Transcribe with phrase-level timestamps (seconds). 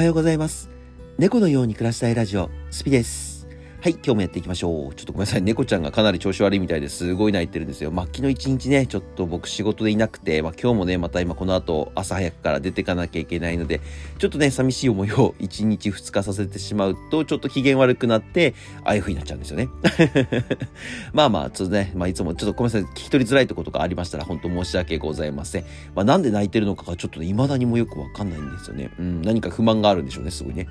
[0.00, 0.70] はようございます。
[1.18, 3.29] 猫のように暮らしたいラジオ、スピです。
[3.82, 4.94] はい、今日もやっていきましょう。
[4.94, 5.42] ちょっとごめんなさい。
[5.42, 7.90] 猫ちゃんがかなり調子悪いみたいですすごい泣いてるんですよ。
[7.90, 13.80] 末期の一日ね、ちょっと僕仕事でいなくて、まあ今日もね、また今この後朝早くから出てかなきゃいけないので、
[14.18, 18.54] ちょっとね、寂しい思いを1日2日させてしまうと、ちょっと機嫌悪くなって、
[18.84, 19.70] ああいう風になっちゃうんですよね。
[21.14, 22.90] まあまあ、ちょっとね、まあいつもちょっとごめんなさい。
[22.90, 25.64] 聞き取りづらいとことがありましたら、本当申し訳ございません。
[25.94, 28.90] まあなんで泣いてるのかがちょっとね、未だにもよくわかんないんですよね。
[28.98, 30.66] うん、何か不満があるんでしょうね、すごいね。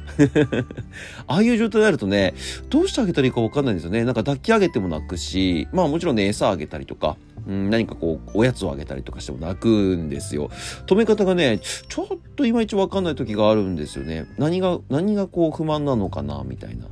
[1.26, 2.36] ああいう状態になるとね、
[2.70, 4.04] どうしてあげたらいいかわかんないんですよね。
[4.04, 7.18] なんか抱き上げても泣くし、まあもちろんね、餌あげたりとか、
[7.48, 10.50] うん、何かこう、おやつをあげたりとかしても泣くんですよ。
[10.86, 14.26] 止め方がね、ちょっといまいちわかんない時があるんですよね。
[14.38, 16.88] 何が、何がこう不満なのかな、みたいな。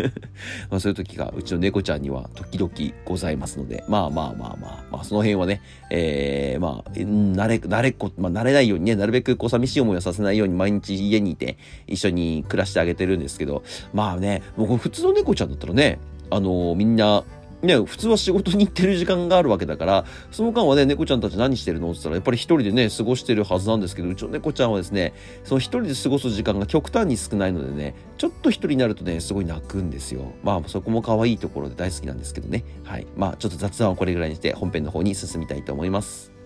[0.70, 2.72] まあそういう時が、うちの猫ちゃんには時々
[3.04, 5.60] ございますので、まあまあまあまあ、まあその辺はね、
[5.90, 13.62] えー、まあ、慣れ、慣れっこ、まあ慣れないようにね、なるべくこう寂しい思いをさせないように毎日家にいて一緒に暮らしてあげてるんですけど、
[13.92, 15.98] まあね、もう普通の猫ちゃんだったらね、
[16.30, 17.24] あのー、みんな、
[17.60, 21.90] ね、普通は仕事に行ってる時間があるわけだから、その間はね、猫ちゃんたち何してるの？
[21.90, 30.32] って言ったら、やっぱり一人でね、過ごしてるはずなんですけど、うちの猫ちゃんはですね、その一人で過ごす時間が極端に少ないのでね、ちょっと一人になるとね、すごい泣くんですよ。
[30.44, 32.64] まあ、そこも可愛いところで大好きなんですけどね。
[32.84, 33.06] はい。
[33.16, 36.37] まあ、ちょっと雑談はこれぐらいにして、本編の方に進みたいと思います。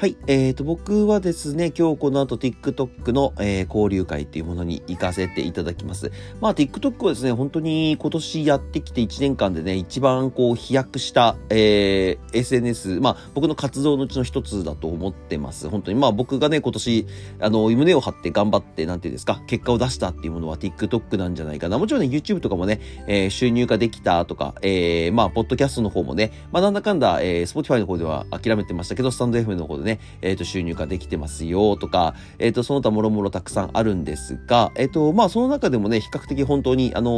[0.00, 0.16] はい。
[0.28, 6.12] えっ、ー、と、僕はですね、今日この後 TikTok の、えー、交流会っていうものに行かせていただきます。
[6.40, 15.68] まあ TikTok はですね、本当に今年やってきて1年間でね、一番こう飛躍した、えー、SNS、まあ僕の活動のうちの一つだと思ってます。
[15.68, 17.06] 本当にまあ僕がね、今年、
[17.40, 21.76] あの、胸を張って頑張って、なんていうんですか、結果を出したっていうものは TikTok なんじゃないかな。
[21.76, 37.10] もちろんね、YouTube とかもね、えー、収入ができたとか、えー、まあ、ポッドキャストの方もね、まあなんだかんだ、えー、Spotify の方では諦めてましたけど、スタンド FM の方でね、えっ、ー、と、収入ができてますよとか、えっ、ー、と、その他もろもろたくさんあるんですが、えっ、ー、と、まあ、その中でもね、比較的本当に、あの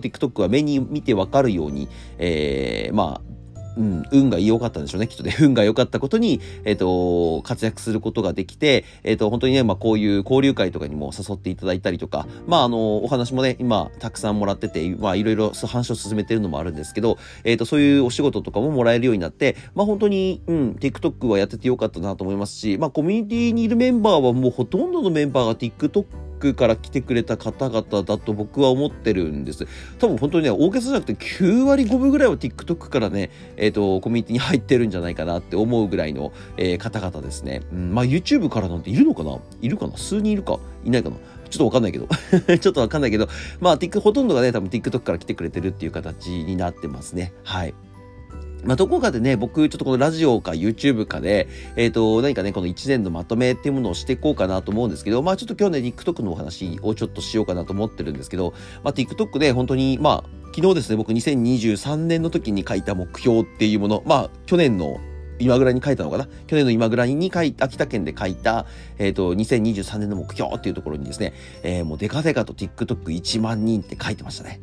[0.00, 3.35] TikTok は目に見てわかるように、えまあ、
[3.76, 5.36] うん、運が良かったんでしょうね、きっとね。
[5.40, 29.66] 運が良かったことに、えっ、と、活躍することができて、えっ、と、本当にね、まあ、こういう交流会とかにも誘っていただいたりとか、まあ、あの、お話もね、今、たくさんもらってて、まあ、いろいろ話を進めてるのもあるんですけど、えっ、と、そういうお仕事とかももらえるようになって、まあ、本当に、うん、TikTok はやっててよかったなと思いますし、まあ、コミュニティにいるメンバーはもうほとんどのメンバーが TikTok クから来てくれた方々だと僕は思ってるんです。
[29.98, 37.62] 多分本当にね、大げさじゃなくて9割5分ぐらいは TikTok からね、えっ、ー、と、コミュニティに入ってるんじゃないかなって思うぐらいの、えー、方々ですね。
[37.72, 39.38] うん、まあ YouTube からなんているのかな？
[39.60, 39.96] いるかな？
[39.96, 40.58] 数人いるか？
[40.84, 41.16] いないかな？
[41.48, 42.08] ちょっとわかんないけど
[42.58, 43.28] ちょっとわかんないけど。
[43.60, 47.32] まあ、ほとんどがね、多分 TikTok から来てくれてるっていう形になってますね。
[47.44, 47.74] はい。
[48.64, 64.98] まあ、どこかでね、僕、ちょっとこのラジオか YouTube かで、えっ、ー、と、何かね、この1年のまとめっていうものをしていこうかなと思うんですけど、まあ、ちょっと今日ね、TikTok のお話をちょっとしようかなと思ってるんですけど、まあ、TikTok で本当に、まあ、昨日ですね、僕2023年の時に書いた目標っていうもの、まあ、去年の
[65.38, 66.28] 今ぐらいに書いたのかな？
[66.46, 68.66] 去年の今ぐらいに書いた秋田県で書いた、
[68.98, 74.60] えっ、ー、と、2023年の目標っていうところにですね、えー、もうデカデカと TikTok1 万人って書いてましたね。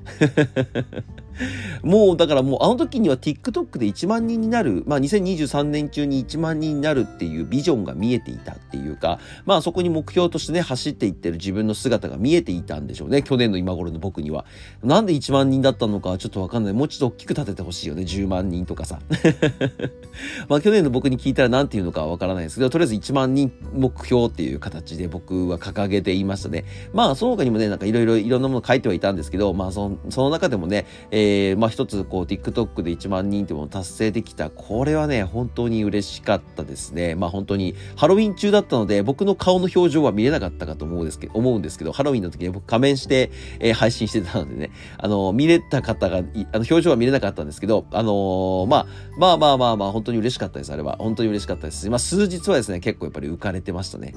[1.83, 13.23] もう、だからもうあの時には TikTok で1万人になる、まあ2023年中に1万人になるっていうビジョンが見えていたっていうか、まあそこに目標としてね、走っていってる自分の姿が見えていたんでしょうね。
[13.23, 14.45] 去年の今頃の僕には。
[14.83, 16.73] なんで1万人だったのかちょっとわかんない。
[16.73, 18.03] もうちょっと大きく立ててほしいよね。
[18.03, 18.99] 10万人とかさ。
[20.49, 26.65] まあ去年の僕に聞いたら何て言うのかわからないですけど、とりあえず1万人目標っていう形で僕は掲げていましたね。
[26.93, 37.15] まあその他にもね、なんかいろいろいろんなもの書いてはいたんですけど、まあそのその中でもね、えー、えまあ一つこう TikTok で1万人ってものを達成できた、これはね、本当に嬉しかったですね。
[37.15, 46.25] まあ本当にハロウィン中だったので、僕の顔の表情は見れなかったかと思うんですけど、思うんですけど、ハロウィンの時に僕仮面して、えー、配信してたのでね、あの、見れた方が、あの
[46.57, 48.87] 表情は見れなかったんですけど、あのー、まあ、
[49.17, 50.97] まあまあまあまあ、本当に嬉しかったです、あれは。
[50.99, 54.13] 本当に嬉しかったですまあ数日はですね、結構やっぱり浮かれてましたね。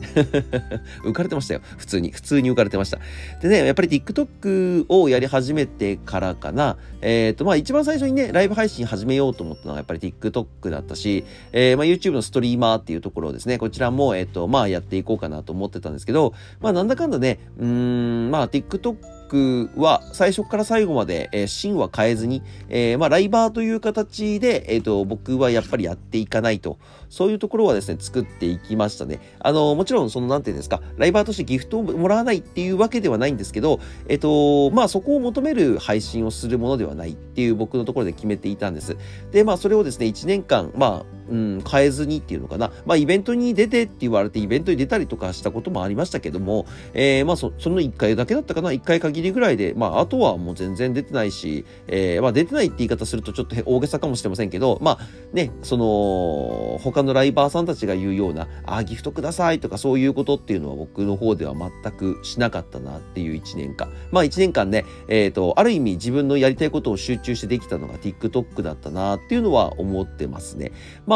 [1.04, 1.60] 浮かれてましたよ。
[1.76, 2.10] 普通に。
[2.10, 2.98] 普通に浮かれてました。
[3.40, 26.78] でね、やっぱり TikTok をやり始めてからかな、えっ、ー、と、まあ一番最初にね、ライブ配信始めようと思ったのはやっぱり TikTok だったし、えー、まあ YouTube のストリーマーっていうところですね、こちらも、えっ、ー、と、まあやっていこうかなと思ってたんですけど、まあなんだかんだね、うん、まあ TikTok TikTok は最初から最後まで、えー、芯は変えずに、えー、まあ、ライバーという形で、えっ、ー、と、僕はやっぱりやっていかないと、
[27.08, 29.20] そういうところはですね、作っていきましたね。
[29.40, 38.96] あの、もちろん、その、なんていうんですか、ライバーとしてギフトをもらわないっていうわけではないんですけど、えっ、と、まあ、そこを求める配信をするものではないっていう僕のところで決めていたんです。
[39.32, 42.72] で、まあ、それをですね、1年間、まあ、うん、変えずにっていうのかな。
[42.84, 48.70] まあ、イベントに出てって言われて、イベントに出たりとかしたこともありましたけども、えー、まあそ、その1回だけだったかな。
[48.70, 63.92] 1回限りぐらいで、まあ、あとはもう全然出てないし、えー、まあ、出てないって言い方するとちょっと大げさかもしれませんけど、まあ、ね、その、他のライバーさんたちが言うような、あ、ギフトくださいとかそういうことっていうのは僕の方では全くしなかったなっていう1年間。
[64.10, 70.72] まあ、1年間ね、えっ、ー、と、ある意味自分のやりたいことを集中してできたのが TikTok だったなっていうのは思ってますね。
[71.06, 71.15] ま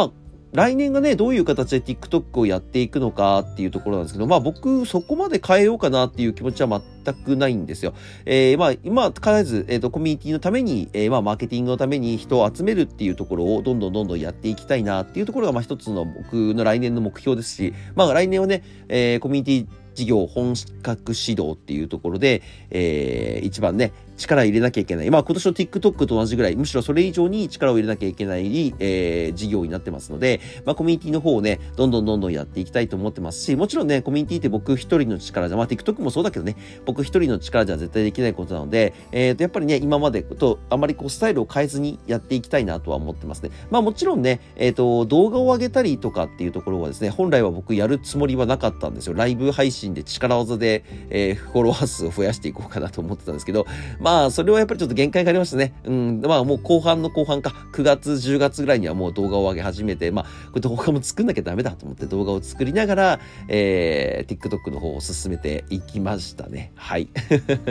[0.53, 7.93] 来年がね、どういう形で TikTok をやっていくのかっていうところなんですけど、まあ僕、そこまで変えようかなっていう気持ちは全くないんですよ。
[8.25, 23.91] えー、まあ、今、必ず、えっ、ー、と、コミュニティのために、えー、まあ、マーケティングのために人を集めるっていうところをどんどんどんどんやっていきたいなっていうところが、まあ一つの僕の来年の目標ですし、まあ来年はね、えー、コミュニティ事業本格指導っていうところで、えー、一番ね、
[24.21, 25.09] 力入れなきゃいけない。
[25.09, 43.51] まあ今年の TikTok と同じぐらい、むしろそれ以上に力を入れなきゃいけない、えー、事業になってますので、まあコミュニティの方をね、どんどんどんどんやっていきたいと思ってますし、もちろんね、コミュニティって僕一人の力じゃ、まあ TikTok もそうだけどね、僕一人の力じゃ絶対できないことなので、えー、と、やっぱりね、今までとあまりこうスタイルを変えずにやっていきたいなとは思ってますね。
[43.69, 49.13] まあもちろんね、えっ、ー、と、動画を上げたりとかっていうところはですね、本来は僕やるつもりはなかったんですよ。
[49.13, 53.65] ライブ配信で力技で、えー、フォロワー数を増やしていこうかなと思ってたんですけど、
[53.99, 55.73] まあまあそれはやっぱりちょっと限界がありましたね。
[55.85, 66.73] うん、まあもう後半の後半か、9月、10月ぐらいにはもう動画を上げ始めて、まあ、これ動画も作んなきゃダメだと思って動画を作りながら、えー、TikTok の方を進めていきましたね。
[66.75, 67.07] はい。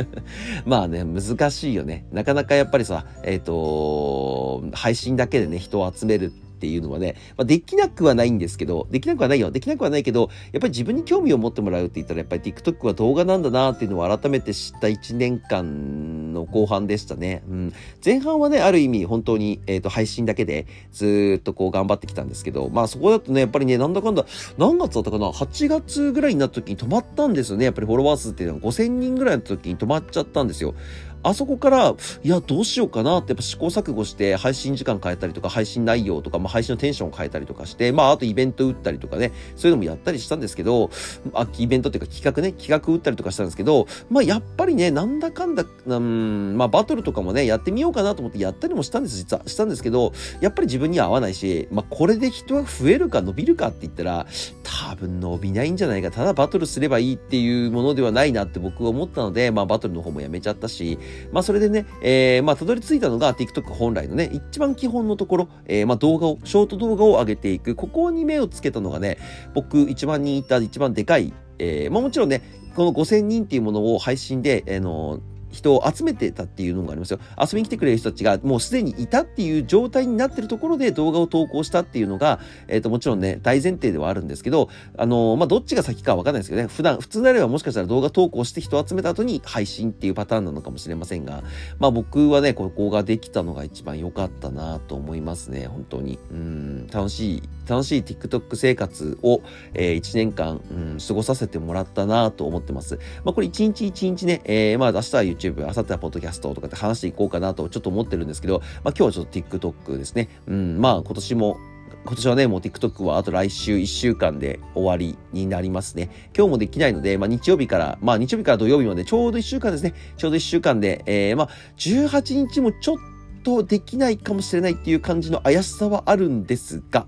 [0.65, 2.07] まあね、難しいよね。
[2.11, 9.51] なかなかやっぱりさ、えっ、ー、と、配信だけでね、人を集めるってっていうのはね、まあ、できなくはないんですけど、できなくはないよ。
[9.51, 17.43] できなくはないけど、やっぱり自分に興味を持ってもらうって言ったら、やっぱり TikTok は動画なんだなっていうのを改めて知った1年間の後半でしたね。
[17.49, 17.73] うん。
[18.05, 24.27] 前半はね、ある意味本当に、えっ、ー、と、配信だけでずっとこう頑張ってきたんですけど、まあそこだとね、やっぱりね、なんだかんだ、
[24.59, 27.65] 何月だったかな ?8 月ぐらいになった時に止まったんですよね。
[27.65, 30.75] やっぱりフォロワー数っていうのは5000人ぐらいの時に止まっちゃったんですよ。
[31.23, 40.91] あそこから、いや、どうしようかなってやっぱ試行錯誤して、配信時間変えたりとか、配信内容とか、まあ、配信のテンションを変えたりとかして、まあ、あとイベント打ったりとかね、そういうのもやったりしたんですけど、
[41.35, 49.43] あ、イベントっていうか企画ね、企画打ったりとかしたんですけど、まあ、やっぱりね、なんだかんだ、うん、まあ、バトルとかもね、やってみようかなと思ってやったりもしたんです、実は。
[49.47, 54.27] したんですけど、やっぱり自分には合わないし、まあ、これで人が増えるか伸びるかって言ったら、
[54.63, 56.11] 多分伸びないんじゃないか。
[56.11, 60.99] ただバトルすればいいっていうものではないなって僕は思ったので、まあ、バトルの方もやめちゃったし、
[61.33, 67.75] まあ、それでね、えー、まあ、たどり着いたのが TikTok 本来のね、一番基本のところ、えー、まあ、動画を、ショート動画を上げていく。
[67.75, 69.19] ここに目をつけたのがね、
[69.55, 72.43] 僕一番人いた一番でかい、えー、まあ、もちろんね、
[72.75, 77.21] この5000人っていうものを配信で、あのー人を集めてたっていうのがありますよ。
[77.39, 91.43] 遊びに来てくれる人たちがもうすでにいたっていう状態になってるところで動画を投稿したっていうのが、えっ、ー、と、もちろんね、大前提ではあるんですけど、あのー、まあ、どっちが先かわかんないですけどね、普段、普通であればもしかしたら動画投稿して人を集めた後に配信っていうパターンなのかもしれませんが、
[91.79, 96.19] まあ、僕はね、ここができたのが一番良かったなと思いますね、本当に。
[96.31, 99.41] うん、楽しい、楽しい TikTok 生活を、
[99.75, 102.99] えー、1年間、うん、過ごさせてもらったなと思ってます。
[103.25, 110.29] まあ、これ1日1日ね、えー、まあ、明日は YouTube、明後日はポッドキャストとかって話していこうかなとちょっと思ってるんですけど、まあ今日はちょっと TikTok ですね。
[110.47, 111.57] うん、まあ今年も
[112.05, 116.11] 今年はね、もう TikTok はあと来週1週間で終わりになりますね。
[116.37, 119.95] 今日もできないので、まあ日曜日から、まあ日曜日から土曜日までちょうど1週間ですね。
[120.17, 122.99] ちょうど1週間で、えー、まあ18日もちょっ
[123.43, 127.07] とできないかもしれないっていう感じの怪しさはあるんですが、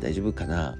[0.00, 0.76] 大丈夫かな？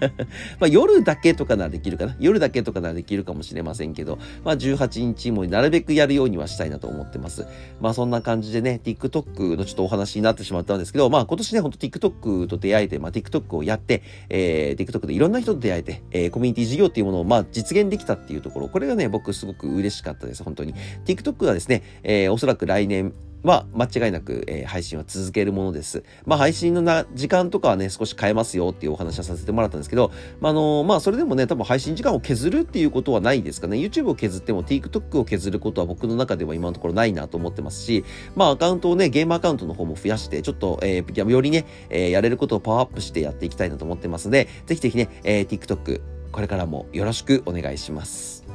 [0.60, 2.16] ま夜だけとかならできるかな？
[2.18, 7.46] 夜だけとかならできるかもしれませんけど、まあ18日もなるべくやるようにはしたいなと思ってます。
[7.80, 20.74] まあそんな感じでね、TikTok のちょっとお話になってしまったんですけど、まあ今年ね、ほんと TikTok と出会えて、まあ TikTok をやって、えー、TikTok でいろんな人と出会えて、えー、コミュニティ事業っていうものをまあ実現できたっていうところ、これがね、僕すごく嬉しかったです、本当に。
[21.04, 23.12] TikTok はですね、えー、おそらく来年、
[23.46, 26.02] は間違いなく、えー、配信は続けるものです。
[26.26, 30.10] まあ配信のな時間とかはね、少し変えますよっていうお話はさせてもらったんですけど、
[30.40, 33.78] まあ、のー、まあそれでもね、多分配信時間を削るっていうことはないですかね。
[33.78, 46.00] YouTube を削っても TikTok を削ることは僕の中では今のところないなと思ってますし、まあアカウントをね、ゲームアカウントの方も増やして、ちょっと、えー、よりね、えー、やれることをパワーアップしてやっていきたいなと思ってますので、ぜひぜひね、えー、TikTok、
[46.32, 48.45] これからもよろしくお願いします。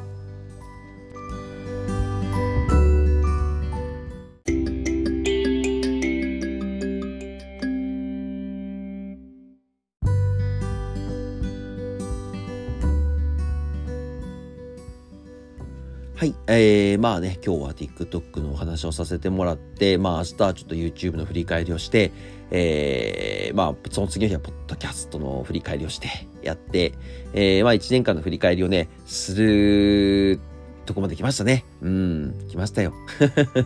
[16.54, 22.12] えー、まあね、今日は TikTok のお話をさせてもらって、まあ明日はちょっと YouTube の振り返りをして、
[22.52, 26.94] えー、まあその次の日はポッドキャストの振り返りをしてやって、
[27.32, 30.42] えー、まあ1年間の振り返りをね、する
[30.86, 31.64] とこまで来ましたね。
[31.82, 32.94] うん、来ましたよ。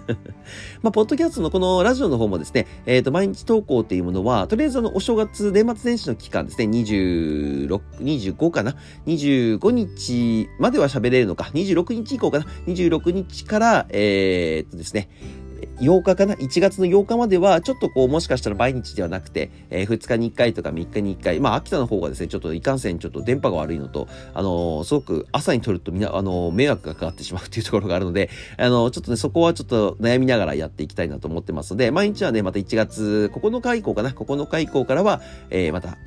[0.82, 15.10] まあ、ポッドキャストのこのラジオの方もですね、えっ、ー、と、毎日投稿っていうものは、とりあえずあの、お正月、年末年始の期間ですね、26、25かな ?25 日までは喋れるのか ?26 日以降かな ?26 日から、えー、っとですね、
[15.80, 35.98] 8日かな ?1 月の8日までは、ちょっとこう、もしかしたら毎日ではなくて、えー、2日に1回とか3日に1回、まあ、秋田の方がですね、ちょっといかんせん、ちょっと電波が悪いのと、あのー、すごく朝に撮るとみな、あのー、迷惑がかかってしまうっていうところがあるので、あのちょっとね、そこはちょっと悩みながらやっていきたいなと思ってますので、毎日はね、また1月9日以降かな ?9 日以降からは、えーまた、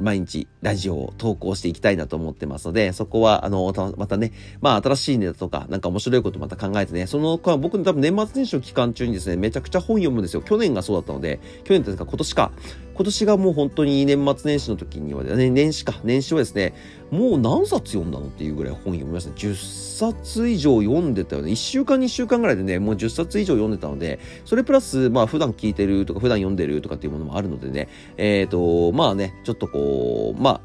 [0.00, 10.42] 毎日ラジオを投稿していきたいなと思ってますので、そこは、あの、またね、まあ新しいネタとか、なんか面白いことまた考えてね、その間、僕多分年末年始の期間中にですね、めちゃくちゃ本読むんですよ。
[10.42, 12.52] 去年がそうだったので、去年というか今年か、
[13.00, 16.74] 今年がもう本当に年末年始の時にはね、年始か、年始はですね、
[17.10, 19.30] もう何冊読んだのっていうぐらい本読みました。
[19.30, 21.52] 10冊以上読んでたよね。
[21.52, 27.88] 1週間、2週間ぐらいでね、もう10冊以上読んでたので、それプラス、まあ普段聞いてるとか、普段読んでるとかっていうものもあるのでね、
[28.18, 30.60] えっ、ー、と、まあね、ちょっとこう、まあ、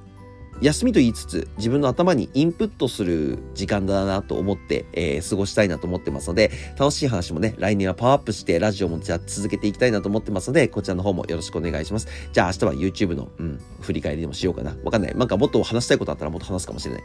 [0.61, 12.07] 休みと言いつつ、自分の頭にインプットする時間だなと思って、えー、過ごしたいなと思ってますので、楽しい話もね、来年はパワーアップして、ラジオもじゃ続けていきたいなと思ってますので、こちらの方もよろしくお願いします。
[12.31, 14.75] じゃあ明日は YouTube の、うん、振り返りでもしようかな。
[14.83, 15.15] わかんない。
[15.15, 17.03] なんかもっと話したいことあったらもっと話すかもしれない。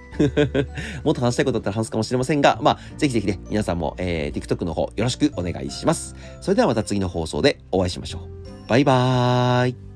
[1.04, 6.14] もっと話したいことあったら話すかもしれませんが、まあ、ぜひぜひね、皆さんも、えー、TikTok の方よろしくお願いします。
[6.40, 8.68] それではまた次の放送でお会いしましょう。
[8.68, 9.89] バイバーイ。